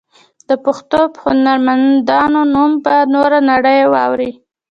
د 0.49 0.51
پښتو 0.65 0.99
هنرمندانو 1.23 2.41
نوم 2.53 2.71
به 2.83 2.95
نوره 3.13 3.39
نړۍ 3.51 3.79
واوري. 3.93 4.31